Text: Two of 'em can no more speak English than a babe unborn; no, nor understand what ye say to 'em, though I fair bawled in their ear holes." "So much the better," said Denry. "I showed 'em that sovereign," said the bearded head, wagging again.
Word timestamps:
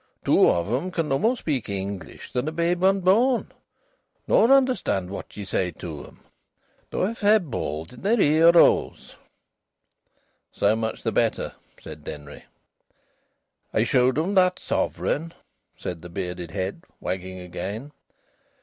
Two 0.25 0.49
of 0.49 0.71
'em 0.73 0.89
can 0.89 1.09
no 1.09 1.19
more 1.19 1.37
speak 1.37 1.69
English 1.69 2.31
than 2.33 2.47
a 2.47 2.51
babe 2.51 2.83
unborn; 2.83 3.51
no, 4.27 4.47
nor 4.47 4.57
understand 4.57 5.11
what 5.11 5.37
ye 5.37 5.45
say 5.45 5.69
to 5.69 6.03
'em, 6.07 6.21
though 6.89 7.03
I 7.05 7.13
fair 7.13 7.39
bawled 7.39 7.93
in 7.93 8.01
their 8.01 8.19
ear 8.19 8.51
holes." 8.51 9.15
"So 10.51 10.75
much 10.75 11.03
the 11.03 11.11
better," 11.11 11.53
said 11.79 12.03
Denry. 12.03 12.45
"I 13.75 13.83
showed 13.83 14.17
'em 14.17 14.33
that 14.33 14.57
sovereign," 14.57 15.35
said 15.77 16.01
the 16.01 16.09
bearded 16.09 16.49
head, 16.49 16.83
wagging 16.99 17.37
again. 17.37 17.91